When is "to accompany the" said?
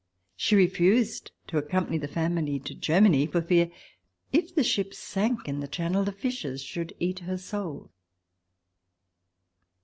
1.45-2.07